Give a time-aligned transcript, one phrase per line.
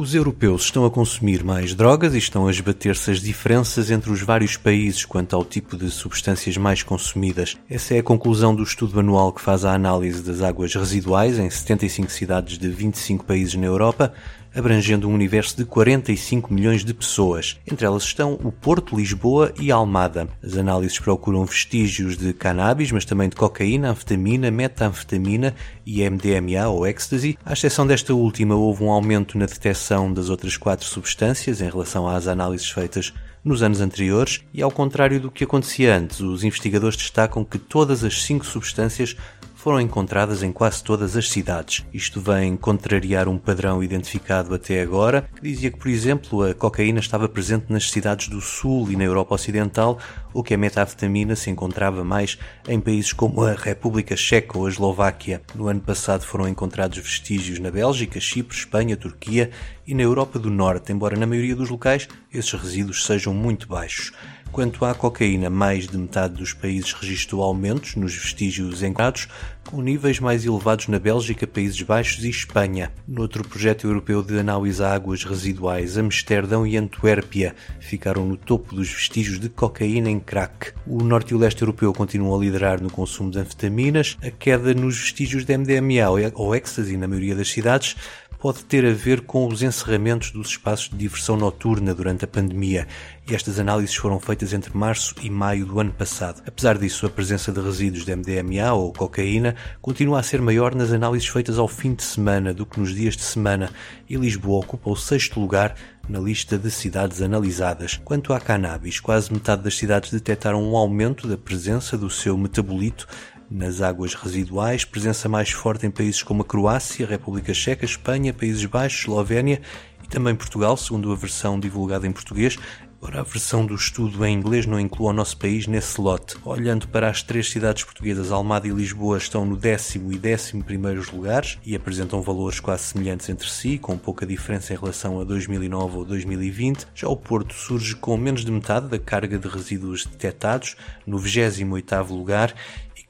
[0.00, 4.22] Os europeus estão a consumir mais drogas e estão a esbater-se as diferenças entre os
[4.22, 7.58] vários países quanto ao tipo de substâncias mais consumidas.
[7.68, 11.50] Essa é a conclusão do estudo anual que faz a análise das águas residuais em
[11.50, 14.14] 75 cidades de 25 países na Europa,
[14.54, 17.58] abrangendo um universo de 45 milhões de pessoas.
[17.70, 20.28] Entre elas estão o Porto, Lisboa e Almada.
[20.42, 25.54] As análises procuram vestígios de cannabis, mas também de cocaína, anfetamina, metanfetamina
[25.86, 27.38] e MDMA ou ecstasy.
[27.44, 32.08] À exceção desta última, houve um aumento na detecção das outras quatro substâncias em relação
[32.08, 33.12] às análises feitas
[33.44, 38.04] nos anos anteriores, e ao contrário do que acontecia antes, os investigadores destacam que todas
[38.04, 39.16] as cinco substâncias
[39.60, 41.84] foram encontradas em quase todas as cidades.
[41.92, 46.98] Isto vem contrariar um padrão identificado até agora, que dizia que, por exemplo, a cocaína
[46.98, 49.98] estava presente nas cidades do Sul e na Europa Ocidental,
[50.32, 54.70] ou que a metafetamina se encontrava mais em países como a República Checa ou a
[54.70, 55.42] Eslováquia.
[55.54, 59.50] No ano passado foram encontrados vestígios na Bélgica, Chipre, Espanha, Turquia
[59.86, 64.12] e na Europa do Norte, embora na maioria dos locais esses resíduos sejam muito baixos.
[64.52, 69.28] Quanto à cocaína, mais de metade dos países registrou aumentos nos vestígios encontrados,
[69.70, 72.90] com níveis mais elevados na Bélgica, Países Baixos e Espanha.
[73.06, 78.74] No outro projeto europeu de análise a águas residuais, Amsterdão e Antuérpia ficaram no topo
[78.74, 80.72] dos vestígios de cocaína em crack.
[80.84, 84.74] O norte e o leste europeu continuam a liderar no consumo de anfetaminas, a queda
[84.74, 87.94] nos vestígios de MDMA ou ecstasy na maioria das cidades
[88.40, 92.88] pode ter a ver com os encerramentos dos espaços de diversão noturna durante a pandemia,
[93.34, 96.42] estas análises foram feitas entre março e maio do ano passado.
[96.46, 100.90] Apesar disso, a presença de resíduos de MDMA ou cocaína continua a ser maior nas
[100.90, 103.70] análises feitas ao fim de semana do que nos dias de semana,
[104.08, 105.76] e Lisboa ocupa o sexto lugar
[106.08, 108.00] na lista de cidades analisadas.
[108.04, 113.06] Quanto à cannabis, quase metade das cidades detectaram um aumento da presença do seu metabolito
[113.50, 118.32] nas águas residuais, presença mais forte em países como a Croácia, a República Checa, Espanha,
[118.32, 119.60] Países Baixos, Eslovénia
[120.04, 122.56] e também Portugal, segundo a versão divulgada em português,
[123.02, 126.36] Ora, a versão do estudo em inglês não inclui o nosso país nesse lote.
[126.44, 131.10] Olhando para as três cidades portuguesas, Almada e Lisboa estão no décimo e décimo primeiros
[131.10, 135.96] lugares e apresentam valores quase semelhantes entre si, com pouca diferença em relação a 2009
[135.96, 136.88] ou 2020.
[136.94, 140.76] Já o Porto surge com menos de metade da carga de resíduos detectados,
[141.06, 142.54] no 28º lugar,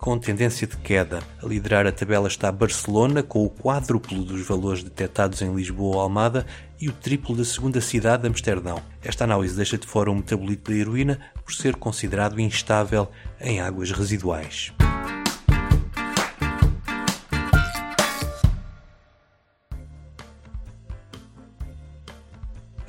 [0.00, 1.22] com tendência de queda.
[1.42, 6.00] A liderar a tabela está Barcelona, com o quádruplo dos valores detectados em Lisboa ou
[6.00, 6.46] Almada
[6.80, 8.82] e o triplo da segunda cidade, Amsterdão.
[9.04, 13.90] Esta análise deixa de fora o metabolito da heroína por ser considerado instável em águas
[13.90, 14.72] residuais.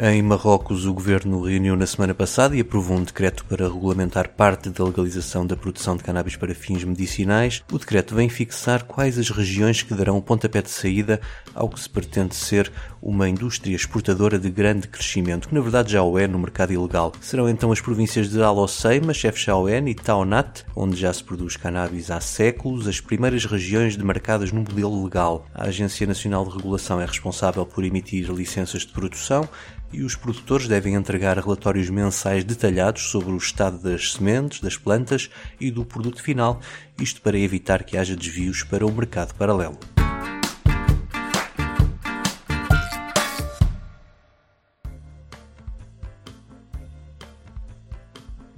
[0.03, 4.71] Em Marrocos, o governo reuniu na semana passada e aprovou um decreto para regulamentar parte
[4.71, 7.63] da legalização da produção de cannabis para fins medicinais.
[7.71, 11.21] O decreto vem fixar quais as regiões que darão o pontapé de saída
[11.53, 16.01] ao que se pretende ser uma indústria exportadora de grande crescimento, que na verdade já
[16.01, 17.11] o é no mercado ilegal.
[17.21, 22.19] Serão então as províncias de Al-Hoceima, Chefchaouen e Taonat, onde já se produz cannabis há
[22.19, 25.45] séculos, as primeiras regiões demarcadas no modelo legal.
[25.53, 29.47] A Agência Nacional de Regulação é responsável por emitir licenças de produção,
[29.93, 35.29] e os produtores devem entregar relatórios mensais detalhados sobre o estado das sementes, das plantas
[35.59, 36.59] e do produto final,
[36.99, 39.77] isto para evitar que haja desvios para o mercado paralelo.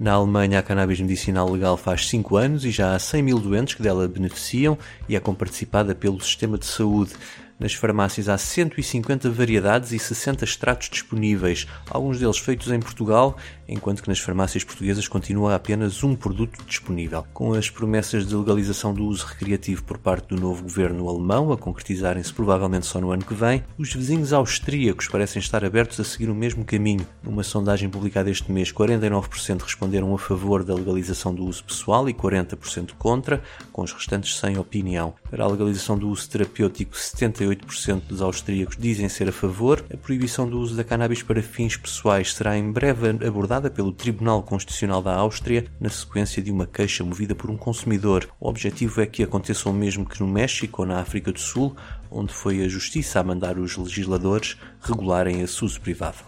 [0.04, 3.74] Na Alemanha, a cannabis medicinal legal faz 5 anos e já há 100 mil doentes
[3.74, 4.76] que dela beneficiam
[5.08, 7.12] e é comparticipada pelo sistema de saúde.
[7.58, 13.36] Nas farmácias há 150 variedades e 60 extratos disponíveis, alguns deles feitos em Portugal,
[13.68, 17.24] enquanto que nas farmácias portuguesas continua apenas um produto disponível.
[17.32, 21.56] Com as promessas de legalização do uso recreativo por parte do novo governo alemão a
[21.56, 26.28] concretizarem-se provavelmente só no ano que vem, os vizinhos austríacos parecem estar abertos a seguir
[26.28, 27.06] o mesmo caminho.
[27.22, 32.14] Numa sondagem publicada este mês, 49% responderam a favor da legalização do uso pessoal e
[32.14, 33.40] 40% contra,
[33.72, 35.14] com os restantes sem opinião.
[35.30, 39.84] Para a legalização do uso terapêutico, 70 98% dos austríacos dizem ser a favor.
[39.92, 44.42] A proibição do uso da cannabis para fins pessoais será em breve abordada pelo Tribunal
[44.42, 48.28] Constitucional da Áustria, na sequência de uma queixa movida por um consumidor.
[48.40, 51.76] O objetivo é que aconteça o mesmo que no México ou na África do Sul,
[52.10, 56.18] onde foi a justiça a mandar os legisladores regularem esse uso privado.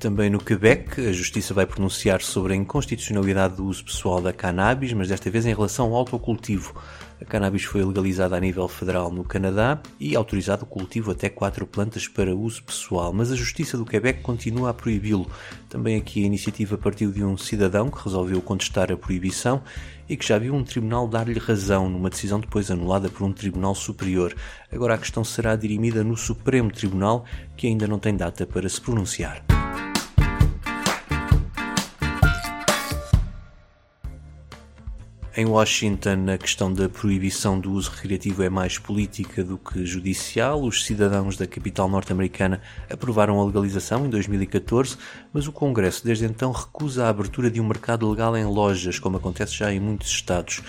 [0.00, 4.94] Também no Quebec, a Justiça vai pronunciar sobre a inconstitucionalidade do uso pessoal da cannabis,
[4.94, 6.74] mas desta vez em relação ao autocultivo.
[7.20, 11.66] A cannabis foi legalizada a nível federal no Canadá e autorizado o cultivo até quatro
[11.66, 15.30] plantas para uso pessoal, mas a Justiça do Quebec continua a proibi-lo.
[15.68, 19.62] Também aqui a iniciativa partiu de um cidadão que resolveu contestar a proibição
[20.08, 23.74] e que já viu um tribunal dar-lhe razão numa decisão depois anulada por um tribunal
[23.74, 24.34] superior.
[24.72, 28.80] Agora a questão será dirimida no Supremo Tribunal, que ainda não tem data para se
[28.80, 29.59] pronunciar.
[35.36, 40.60] Em Washington, a questão da proibição do uso recreativo é mais política do que judicial.
[40.60, 42.60] Os cidadãos da capital norte-americana
[42.90, 44.96] aprovaram a legalização em 2014,
[45.32, 49.18] mas o Congresso desde então recusa a abertura de um mercado legal em lojas, como
[49.18, 50.62] acontece já em muitos estados.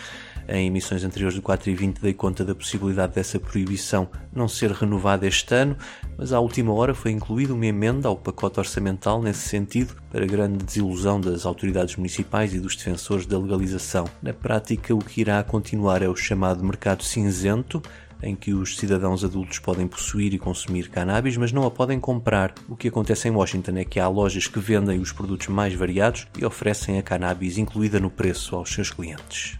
[0.48, 4.72] Em emissões anteriores do 4 e 20 dei conta da possibilidade dessa proibição não ser
[4.72, 5.78] renovada este ano,
[6.18, 10.64] mas à última hora foi incluída uma emenda ao pacote orçamental nesse sentido, para grande
[10.64, 14.06] desilusão das autoridades municipais e dos defensores da legalização.
[14.22, 17.82] Na prática, o que irá continuar é o chamado mercado cinzento,
[18.24, 22.54] em que os cidadãos adultos podem possuir e consumir cannabis, mas não a podem comprar.
[22.70, 26.28] O que acontece em Washington é que há lojas que vendem os produtos mais variados
[26.38, 29.58] e oferecem a cannabis incluída no preço aos seus clientes.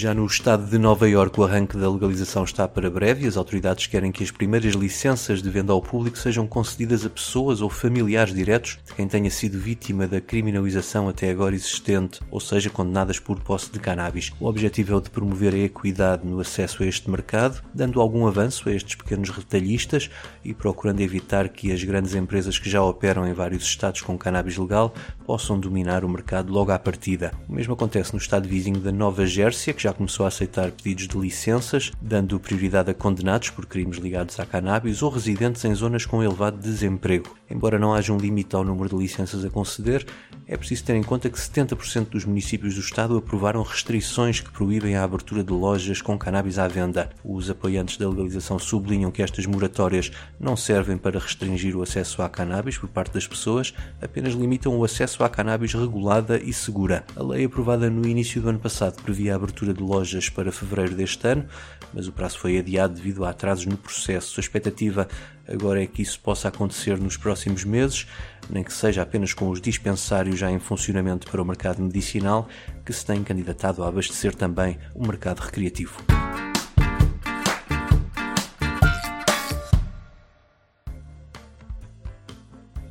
[0.00, 3.36] Já no estado de Nova Iorque, o arranque da legalização está para breve e as
[3.36, 7.68] autoridades querem que as primeiras licenças de venda ao público sejam concedidas a pessoas ou
[7.68, 13.18] familiares diretos de quem tenha sido vítima da criminalização até agora existente, ou seja, condenadas
[13.18, 14.30] por posse de cannabis.
[14.38, 18.24] O objetivo é o de promover a equidade no acesso a este mercado, dando algum
[18.28, 20.08] avanço a estes pequenos retalhistas
[20.44, 24.56] e procurando evitar que as grandes empresas que já operam em vários estados com cannabis
[24.56, 24.94] legal
[25.26, 27.32] possam dominar o mercado logo à partida.
[27.48, 31.08] O mesmo acontece no estado vizinho da Nova Gércia, que já começou a aceitar pedidos
[31.08, 36.06] de licenças, dando prioridade a condenados por crimes ligados à cannabis ou residentes em zonas
[36.06, 37.36] com elevado desemprego.
[37.50, 40.06] Embora não haja um limite ao número de licenças a conceder,
[40.46, 44.96] é preciso ter em conta que 70% dos municípios do estado aprovaram restrições que proíbem
[44.96, 47.10] a abertura de lojas com cannabis à venda.
[47.24, 52.28] Os apoiantes da legalização sublinham que estas moratórias não servem para restringir o acesso à
[52.28, 57.04] cannabis por parte das pessoas, apenas limitam o acesso à cannabis regulada e segura.
[57.16, 60.94] A lei aprovada no início do ano passado previa a abertura de lojas para fevereiro
[60.94, 61.46] deste ano,
[61.94, 64.38] mas o prazo foi adiado devido a atrasos no processo.
[64.38, 65.08] A expectativa
[65.46, 68.06] agora é que isso possa acontecer nos próximos meses,
[68.50, 72.48] nem que seja apenas com os dispensários já em funcionamento para o mercado medicinal,
[72.84, 76.17] que se tem candidatado a abastecer também o mercado recreativo.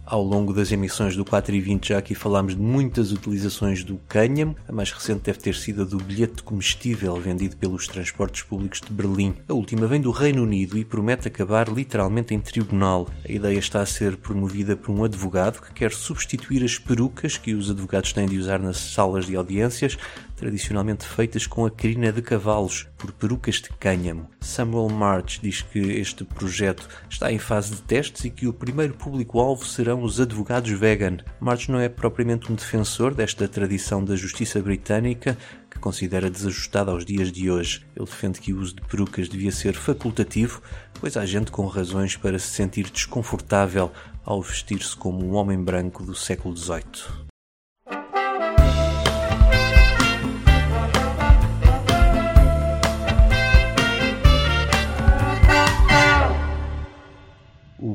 [0.09, 3.99] Ao longo das emissões do 4 e 20 já aqui falámos de muitas utilizações do
[4.07, 4.55] cânhamo.
[4.65, 8.89] A mais recente deve ter sido a do bilhete comestível vendido pelos transportes públicos de
[8.89, 9.35] Berlim.
[9.49, 13.09] A última vem do Reino Unido e promete acabar literalmente em tribunal.
[13.27, 17.53] A ideia está a ser promovida por um advogado que quer substituir as perucas que
[17.53, 19.97] os advogados têm de usar nas salas de audiências
[20.37, 24.29] tradicionalmente feitas com a crina de cavalos, por perucas de cânhamo.
[24.39, 28.93] Samuel March diz que este projeto está em fase de testes e que o primeiro
[28.93, 31.17] público-alvo serão os advogados vegan.
[31.39, 35.35] March não é propriamente um defensor desta tradição da justiça britânica,
[35.69, 37.85] que considera desajustada aos dias de hoje.
[37.95, 40.61] Ele defende que o uso de perucas devia ser facultativo,
[40.99, 43.91] pois há gente com razões para se sentir desconfortável
[44.23, 47.26] ao vestir-se como um homem branco do século XVIII.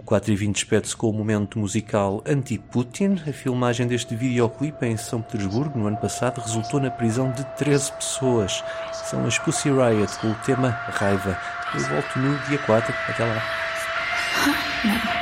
[0.04, 3.20] 420 despede-se com o momento musical anti-Putin.
[3.28, 7.92] A filmagem deste videoclipe em São Petersburgo no ano passado resultou na prisão de 13
[7.92, 8.64] pessoas.
[8.92, 11.38] São as Pussy Riot com o tema Raiva.
[11.74, 12.94] Eu volto no dia 4.
[13.08, 13.42] Até lá.
[14.44, 15.21] Ah, não.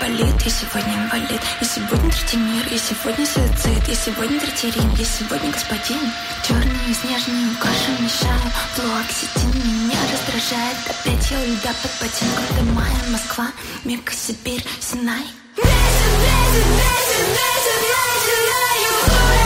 [0.00, 4.92] болит, и сегодня инвалид, и сегодня третий мир, и сегодня суицид, и сегодня третий Рим,
[4.94, 6.12] и сегодня господин.
[6.46, 8.40] Черный и снежный кожа мешаю,
[8.76, 13.48] блок сети меня раздражает, опять я у льда под ботинку, это моя Москва,
[13.84, 15.26] Мека, Сибирь, Синай.
[15.56, 17.76] Вечер, вечер, вечер, вечер,
[18.24, 19.41] начинаю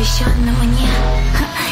[0.00, 0.88] Он посвящен на мне.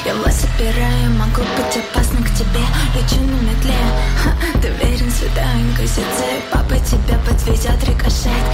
[0.04, 2.60] Я вас собираю, могу быть опасным к тебе.
[2.94, 3.74] Лечу на метле.
[4.22, 4.30] Ха,
[4.60, 8.44] Ты верен святой инквизиции Папа тебя подведет рикошет.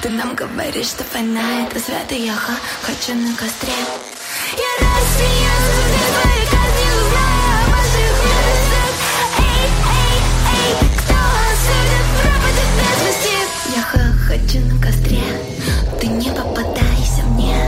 [0.00, 3.74] Ты нам говоришь, что война это святый я ха, Хочу на костре.
[4.56, 8.96] Я Россия, звезды твои казни Узнаю о ваших ужасах.
[9.40, 10.16] Эй, эй,
[10.56, 11.18] эй Кто
[11.52, 13.36] осудит пропасть без вести
[13.76, 13.82] Я
[14.26, 15.24] хочу на костре.
[16.00, 17.58] Ты не попадайся мне.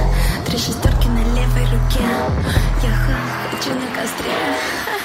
[0.47, 2.05] Три шестерки на левой руке.
[2.83, 2.93] Я
[3.51, 5.04] хочу на костре.